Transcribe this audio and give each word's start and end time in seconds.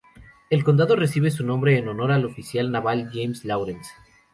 El 0.49 0.63
condado 0.63 0.95
recibe 0.95 1.29
su 1.29 1.45
nombre 1.45 1.77
en 1.77 1.87
honor 1.87 2.11
al 2.11 2.25
oficial 2.25 2.71
naval 2.71 3.11
James 3.13 3.45
Lawrence. 3.45 3.91